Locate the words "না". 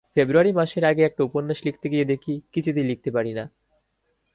3.33-3.45